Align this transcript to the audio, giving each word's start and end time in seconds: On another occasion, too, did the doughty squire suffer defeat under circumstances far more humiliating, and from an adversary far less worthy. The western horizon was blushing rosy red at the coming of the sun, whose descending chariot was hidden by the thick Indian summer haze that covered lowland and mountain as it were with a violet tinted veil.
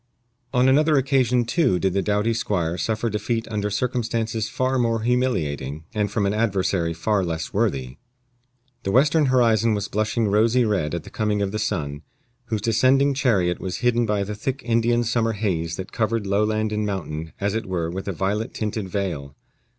On 0.51 0.67
another 0.67 0.97
occasion, 0.97 1.45
too, 1.45 1.77
did 1.77 1.93
the 1.93 2.01
doughty 2.01 2.33
squire 2.33 2.75
suffer 2.75 3.07
defeat 3.07 3.47
under 3.51 3.69
circumstances 3.69 4.49
far 4.49 4.79
more 4.79 5.03
humiliating, 5.03 5.83
and 5.93 6.09
from 6.11 6.25
an 6.25 6.33
adversary 6.33 6.91
far 6.91 7.23
less 7.23 7.53
worthy. 7.53 7.97
The 8.81 8.89
western 8.89 9.27
horizon 9.27 9.75
was 9.75 9.87
blushing 9.87 10.27
rosy 10.27 10.65
red 10.65 10.95
at 10.95 11.03
the 11.03 11.11
coming 11.11 11.43
of 11.43 11.51
the 11.51 11.59
sun, 11.59 12.01
whose 12.45 12.61
descending 12.61 13.13
chariot 13.13 13.59
was 13.59 13.77
hidden 13.85 14.07
by 14.07 14.23
the 14.23 14.33
thick 14.33 14.63
Indian 14.65 15.03
summer 15.03 15.33
haze 15.33 15.75
that 15.75 15.91
covered 15.91 16.25
lowland 16.25 16.71
and 16.71 16.83
mountain 16.83 17.33
as 17.39 17.53
it 17.53 17.67
were 17.67 17.91
with 17.91 18.07
a 18.07 18.11
violet 18.11 18.55
tinted 18.55 18.89
veil. 18.89 19.35